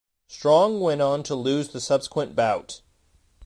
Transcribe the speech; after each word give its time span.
Strong 0.27 0.79
went 0.79 0.99
on 0.99 1.21
to 1.21 1.35
lose 1.35 1.69
the 1.69 1.79
subsequent 1.79 2.35
bout. 2.35 2.81